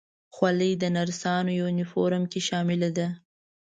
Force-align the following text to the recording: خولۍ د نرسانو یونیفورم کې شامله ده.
خولۍ 0.35 0.71
د 0.81 0.83
نرسانو 0.95 1.51
یونیفورم 1.61 2.23
کې 2.31 2.39
شامله 2.47 2.89
ده. 2.97 3.07